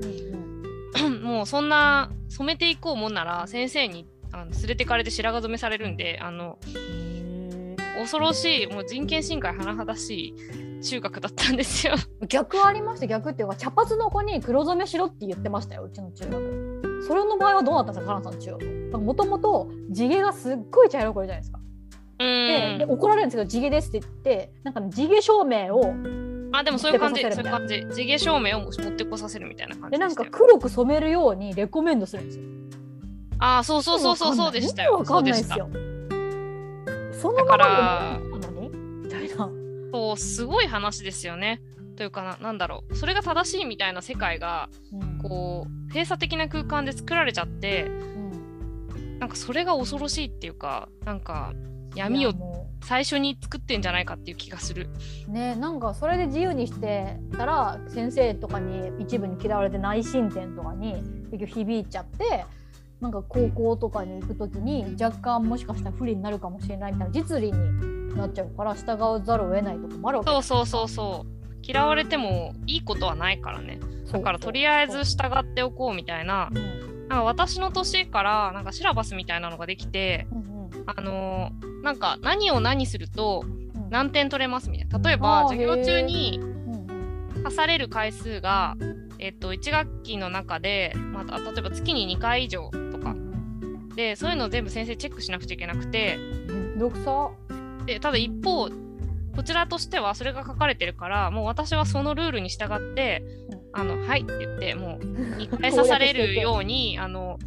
[0.97, 1.23] うんうん。
[1.25, 6.59] もうそんな染めていこうもんなら先生にあの連れてかれて白髪染めされるんであの
[7.99, 10.35] 恐ろしいもう人権侵害甚だし
[10.81, 11.95] い中学だったんですよ。
[12.29, 13.07] 逆ありました？
[13.07, 17.03] 逆っていうか茶髪の子に黒染めしろって言ってましたようちの中学。
[17.07, 18.99] それの場合はどうなったんですかカナさんの中学。
[18.99, 21.62] もともと地毛がすっごい茶色い子いるじゃないですか、う
[22.23, 25.95] ででん怒られるんですけど地毛ですって言ってなんか、ね、地毛証明を
[26.53, 30.31] あでもそういう感じそういう感じ地毛証明を持ってこさせるみたいな感でなんじでしたよ。
[30.33, 32.45] か黒く染めるようにレコメンドするんですよ
[33.39, 34.95] あそうそうそうそうそうでしたよ。
[34.95, 35.69] わかんないですそうよ。
[37.13, 38.69] そのままで
[39.03, 39.51] みたいな。
[39.93, 41.61] そうすごい話ですよね。
[41.97, 51.53] というかななんだろうそれが正しいみたいな世界がうんこう閉鎖的な空間で作られちゃってうんなんかそれが恐ろしいっていうかなんか
[51.95, 52.33] 闇を
[52.83, 54.89] 最初に作ってんじゃないかっていう気がする。
[55.29, 60.95] うねなんかそれで自由にしてたら先生とかに一部に嫌われて内申点とかに
[61.31, 62.45] 結局響いちゃって
[63.01, 70.31] なんか高校とかに行く時に若干もしかしたら不利になるかもしれないみたいな実利になっちゃうから従わざるを得ないとこもあるわけ。
[70.31, 71.43] そうそうそうそう。
[71.65, 73.79] 嫌われてもいいことはないからね。
[74.11, 76.51] だからとりあえず従っておこうみたいな。
[76.53, 77.09] うん。
[77.09, 83.91] なんか私の年からなんかシラバスみたいなのができてうんあのーなんか何を何するとうん。
[83.91, 84.99] 何点取れますみたいな。
[84.99, 86.41] 例えば授業中に
[87.43, 88.77] 課される回数が、
[89.19, 93.15] えっと、1学期の中で、まあ、例えば月に2回以上とか。
[93.97, 96.19] でそういうのを全部先生チェックしなくちゃいけなくて。
[96.49, 97.31] めんどくさ。
[97.85, 98.71] でただ一方
[99.35, 103.23] こちらとしてはそれが書かれてるからもう私はそのルールに従って
[103.73, 105.05] 「あのはい」って言ってもう
[105.41, 107.39] 2回刺されるようにあの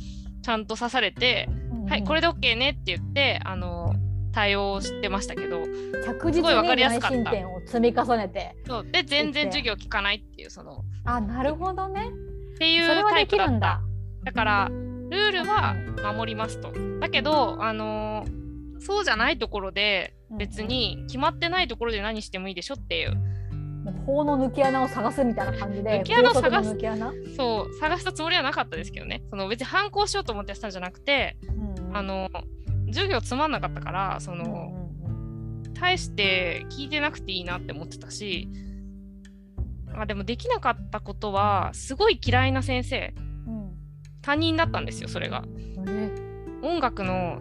[0.42, 1.48] ちゃんと刺されて
[1.88, 3.94] 「はいこれでで OK ね」って言ってあの
[4.32, 5.62] 対応してましたけど
[6.06, 7.18] 着実に内りやすかった。
[7.18, 8.56] 申点を積み重ねて。
[8.68, 8.86] そう。
[8.92, 10.84] で全然授業聞かないっていうその。
[11.06, 12.10] あなるほどね。
[12.56, 13.48] っていうタイプだった。
[13.48, 13.82] きるんだ。
[14.24, 15.76] だからルールは
[16.14, 16.74] 守りますと。
[17.00, 18.46] だけど、あのー
[18.86, 23.18] そうじゃないところで別に決まってないところで何してもいいでしょっていう
[23.86, 26.76] もう法の抜け穴を探すみたいな感じで抜け穴を探す？
[27.36, 29.22] そう探したつもりはなかったですけどね。
[29.30, 32.30] その別に反抗しようと思ってやってたんじゃなくて、うんあの
[32.88, 34.90] 授業つまんなかったからそうんうんの、
[35.74, 38.50] 大して聞いてなくていいなって思ってたし
[39.94, 43.14] あでもできなかったことはすごい嫌いな先生
[43.48, 43.72] うん
[44.22, 45.46] 担任だったんですよそれが。
[46.62, 47.40] 音楽の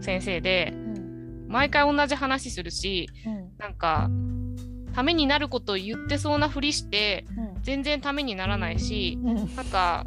[0.00, 1.46] 先生でうん。
[1.48, 3.56] 毎回同じ話するしうん。
[3.58, 4.08] なんか
[4.96, 7.62] ためになることを言ってそうなふりしてうん。
[7.62, 9.54] 全然ためにならないしうん。
[9.54, 10.06] なんか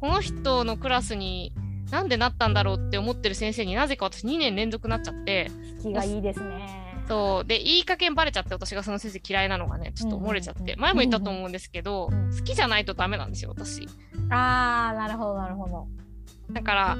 [0.00, 1.52] この人のクラスに
[1.92, 5.52] なんでなったんだろうって思ってる先生になぜか私2年連続なっちゃって
[5.84, 6.82] 引きがいいですね。
[7.06, 7.46] そう。
[7.46, 10.80] でいい加減バレちゃって私がその先生嫌いなのがねちょっと漏れちゃってうん。
[10.80, 12.36] 前も言ったと思うんですけどうん。
[12.36, 13.86] 好きじゃないとダメなんですよ私。
[14.30, 15.86] あーなるほどなるほど。
[16.50, 16.98] だから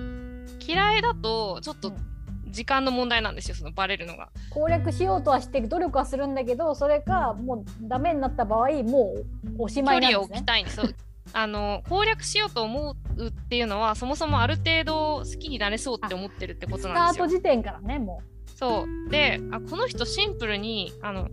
[0.64, 2.15] 嫌いだとちょっとうん
[2.56, 9.14] 時間の問題なんですよそのバレるのが攻略しようとはして努力はするんだけどそれがもうダメになった場合も
[9.58, 10.44] うおしまいなんですね距離を置き。
[10.44, 10.86] たいんですよ。
[11.32, 17.26] あの攻略しようと思うっていうのはそもそもある程度好きになれそうって思ってるってことスタなんですよ。
[17.26, 18.22] ート時点からねも
[18.54, 21.28] そうであこの人シンプルにあの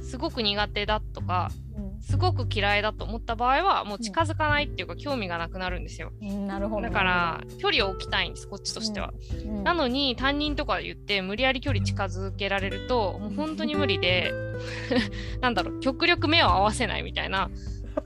[0.00, 1.50] すごく苦手だとか
[2.00, 6.12] すごく嫌いだと思った場合はもう近づかないっていうか興味がなくなるんですよ。
[6.22, 6.82] うん、なるほど。
[6.82, 9.12] だから距離を置きたいんですこっちとしては。
[9.44, 14.32] うん、なのに担任とか言って無理やり距離近づけられるともう本当に無理で
[15.40, 17.50] なんだろう極力目を合わせないみたいな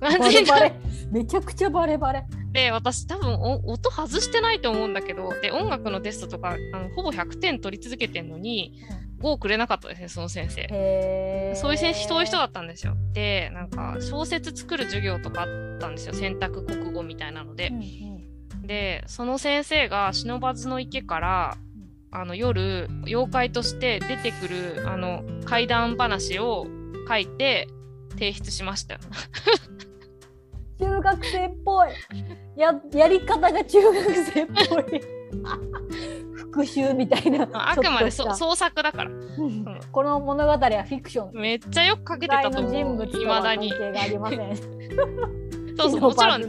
[0.01, 0.73] 感バレバレ
[1.11, 2.25] めちゃくちゃバレバレ。
[2.53, 8.75] で私多分お音外してないと思うんだけどで音楽のテストとかあのほぼ100点取り続けてんのに
[9.12, 11.53] 5をくれなかったですねその先生。
[11.55, 12.95] そういう先生そういう人だったんですよ。
[13.13, 15.45] でなんか小説作る授業とかあ
[15.77, 17.73] ったんですよ選択国語みたいなのでう。
[17.73, 18.13] んうん
[18.67, 21.57] でその先生が不忍池から
[22.11, 26.67] あの夜妖怪として出てくるあの怪談話を
[27.09, 27.69] 書いて
[28.11, 29.01] 提出しましたよ。
[30.79, 31.89] 中学生っぽい
[32.57, 35.22] ややり方が中学生っぽい
[36.35, 39.11] 復習みたいなあくまで創作だから。
[39.11, 39.81] うん。
[39.91, 41.41] この物語はフィクション。
[41.41, 43.73] めっちゃよく書けてたと思ういまだに。
[45.77, 46.43] そうそう もちろバん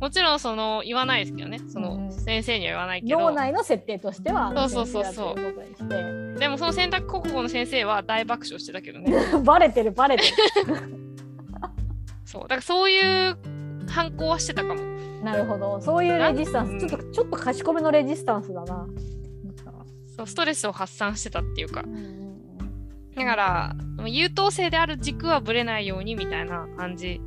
[0.00, 1.58] もちろんその言わないですけどね。
[1.68, 5.14] そうんの先生には言わないけど、脳内の設定としてはそうそうそう。
[5.14, 9.12] そうでもその選択国語の先生は大爆笑してたけどね。
[9.44, 10.22] バレてるバレて
[12.24, 12.42] そう。
[12.42, 13.36] だからそういう
[13.88, 14.80] 反抗はしてたかも。
[14.82, 15.80] るなるほど。
[15.80, 16.86] そういうレジスタンス。
[16.86, 18.86] ちょっとちょっと賢めのレジスタンスだな。
[20.16, 21.84] そうストレスを発散してたっていうか。
[21.86, 23.76] うだから
[24.06, 27.20] 優等生である軸はぶれないようにみたいな感じ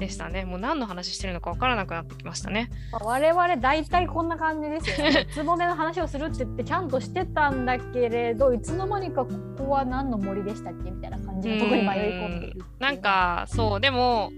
[0.00, 0.44] でしたね。
[0.44, 2.70] もう何の話してるのか分からなくなってきましたね。
[3.00, 5.26] 我々大体こんな感じですよね。
[5.34, 14.30] つぼねの話をするって言ってちゃんとしてたんだけれどいつの間にかここは何の森でしたっけみたいな感じのところに迷い込んでいるなんかそうでも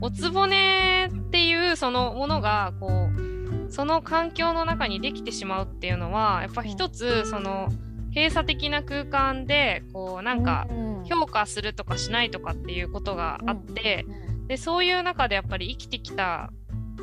[0.00, 7.68] おつぼねっていうそのものがこうその環境の中にできてしまうっていうのはやっぱ一つその
[8.14, 10.88] 閉鎖的な空間でこうなんかうん。
[11.08, 14.04] 評価するとかしないとかっていうことがあって
[14.46, 16.52] でそういう中でやっぱり生きてきた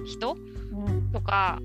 [0.06, 1.12] 人うん。
[1.12, 1.60] とか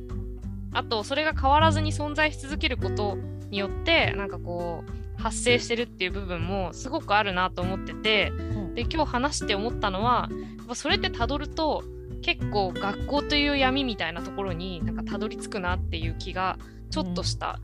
[0.72, 3.18] あとそれが変わらずに存在し続けること
[3.50, 4.84] によってなんかこ
[5.18, 8.32] う発生してるっていう部分もすごくあるなと思ってて
[8.74, 10.30] で今日話して思ったのは
[10.74, 11.84] それってたどると
[12.22, 16.58] 結構学校という闇みたいなところになんかたどり着くなっていう気が
[16.90, 17.58] ちょっとした。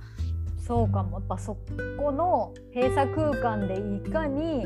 [0.58, 1.18] うん、そうかも。
[1.18, 1.56] やっぱそ
[1.98, 4.64] この閉鎖空間でいかに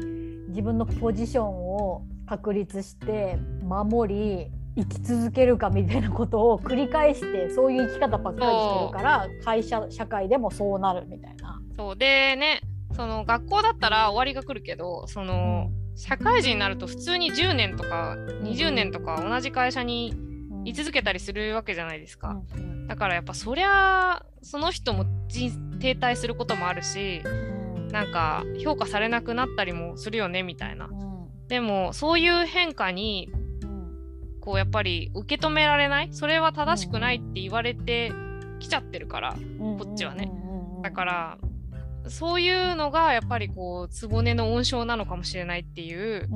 [0.49, 11.61] 自分のポジションを確立して守り生き続けるかみたいなことを繰り返してそういう生き方ばっかりしてるから会社社会でもそうなるみたいな。
[11.77, 11.97] そう。
[11.97, 12.61] でね
[12.95, 20.15] その学校だったら終わりが来るけどその、社会人になると普通に10年とか20年とか同じ会社に
[20.65, 22.41] 居続けたりするわけじゃないですか。
[22.89, 25.05] だからやっぱそりゃその人も
[25.81, 27.23] 停滞することもあるし、
[27.93, 30.89] なんか評価されなくなったりもするよねみたいな。
[31.49, 33.31] でもそういう変化に
[34.41, 38.13] こうやっぱり受け止められないそれは正しくないって言われて
[38.59, 40.31] きちゃってるから、こっちはね。
[40.83, 41.39] だから
[42.11, 46.29] そういうのがやっぱりこう局の温床なのかもしれないっていう、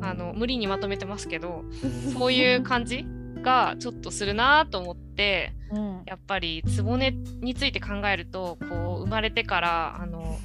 [0.00, 1.64] あの無理にまとめてますけど
[2.18, 3.06] そういう感じ
[3.42, 10.38] がちょっとするなと思って、うん、やっぱり局について考えるとこう生まれてからあの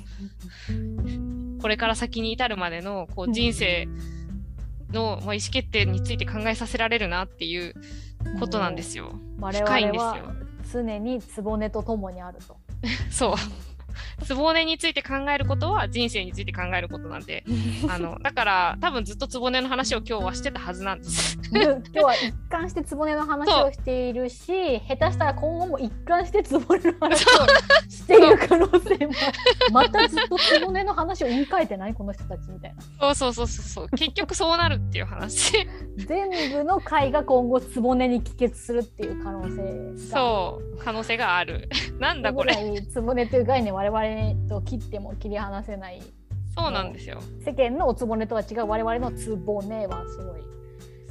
[1.62, 3.88] これから先に至るまでのこう人生
[4.92, 7.74] の、まあ、意思決定について考えさせられるなっていう
[8.40, 9.14] ことなんですよ。
[9.40, 10.16] 深いんですよ。
[10.72, 12.58] 常に局と共にあると。
[13.10, 13.36] そう。
[14.28, 17.44] 局について考えることは人生について考えることなんで
[17.90, 21.38] あのだから多分ずっと局の話を今日はしてたはずなんです。
[21.52, 27.30] 今日は一貫して局の話をしているし下手したら今後も一貫して局の話を
[27.90, 29.14] している可能性も。
[29.72, 33.14] またずっと局の話を言い換えてないこの人たちみたいな。
[33.14, 35.54] そうそうそうそう結局そうなるっていう話。
[35.98, 40.78] 全部の回が今後局に帰結するっていう可能性そう。
[40.78, 41.70] 可能性がある。
[42.00, 42.56] なんだこれ。
[42.94, 43.89] 局という概念我々
[44.48, 46.02] と切っても切り離せない。
[46.56, 47.20] そうなんですよ。
[47.46, 50.42] 世間のおつぼねとは違う我々のつぼねはすごい。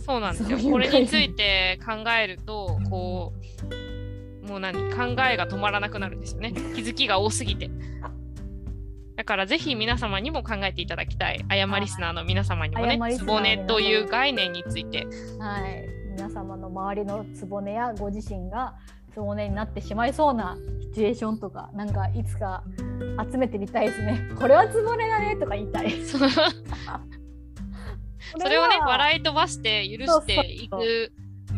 [0.05, 0.59] そうなんですよ。
[0.59, 3.33] これについて考えるとこ
[4.45, 4.75] うもう何？
[4.91, 6.53] 考えが止まらなくなるんですよね。
[6.53, 7.71] 気づきが多すぎて。
[9.17, 11.45] だからぜひ皆様にも考えていただきたい。
[11.49, 15.07] 誤リスナーの皆様にもねつぼねという概念について。
[15.39, 15.89] はい。
[16.11, 18.75] 皆様の周りのつぼねやご自身が
[19.13, 22.63] つぼねになってしまいそうなシチュエーションとかなんかいつか
[23.31, 24.31] 集めてみたいですね。
[24.39, 25.91] これはつぼねだねとか言いたい。
[26.03, 26.19] そ
[28.49, 31.13] れをね笑い飛ばして許していく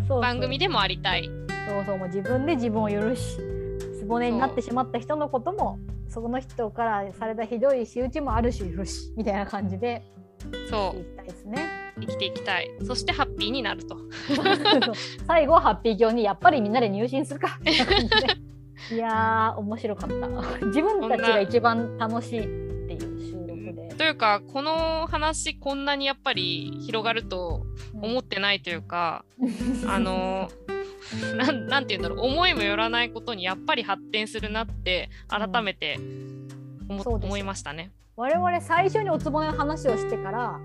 [0.09, 1.31] 番組でもありたい。
[1.69, 3.37] そうそうもう自分で自分を許し
[3.99, 5.79] つぼねになってしまった人のことも
[6.09, 10.03] その人からされたひどい仕打ちもあるし許しみたいな感じで
[10.69, 11.80] そう生きたいですね。
[12.01, 12.71] 生きていきたい。
[12.85, 13.97] そしてハッピーになると。
[15.27, 17.59] 最後はハッピー教にやっぱりみんなで入信するか。
[18.91, 20.67] いやー面白かった。
[20.67, 23.95] 自分たちが一番楽しいっていう収録で。
[23.95, 27.67] というかこの話こんなにやっぱり広がると
[28.01, 30.49] 思ってないというか、うん、あの
[31.37, 32.27] ななんて言うんだろう。
[32.27, 35.99] 思いもよらないことにやっぱり発展するなって改めて
[36.89, 37.93] 思うん、思いましたね。
[38.17, 40.61] 我々最初におつぼねの話をしてから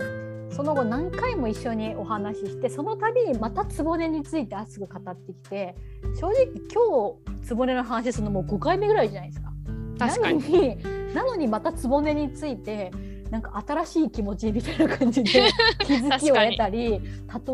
[0.55, 5.75] その後何回も一緒にお話ししてその度にまた局について熱く語ってきて
[6.17, 9.51] 正直今日局の話するのもう5回目ぐらいじゃないですか。
[9.99, 10.77] 確かに
[11.13, 12.91] なのにまた局について
[13.31, 15.49] なんか新しい気持ちみたいな感じで
[15.83, 17.01] 気づきを得たり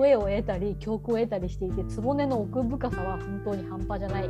[0.03, 4.29] 例えを得たり教訓を得たりしていて局の奥深さは本当に半端じゃない。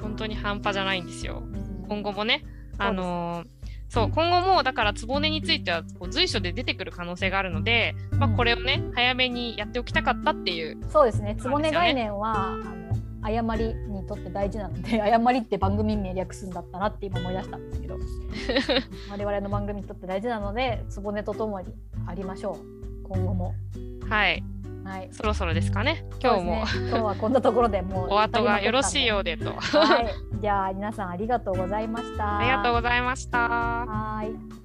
[0.00, 1.44] 本当に半端じゃないんですよ。
[1.88, 2.42] 今後もね
[2.78, 3.61] あのー
[3.92, 11.36] そう今後もだから局についてはこう随所で出てくる可能性があるので、まあ、これをね早めにやっておきたかったっていう、そうですね。
[11.36, 17.98] 局概念はあの誤りにとって大事なので 誤りって番組名略すんだったなって今思い出したんですけど
[19.12, 21.66] 我々の番組にとって大事なので局とともに
[22.06, 23.08] ありましょう。
[23.08, 23.54] 今後も。
[24.08, 24.42] はい
[24.84, 26.04] はい、そろそろですかね。
[26.22, 29.52] 今日も、ね、今日はこんなところでもう お後がよろしいようでと。
[29.52, 32.38] はい、じゃあ皆さんありがとうございました。
[32.38, 33.38] ありがとうございました。
[33.38, 34.61] はい。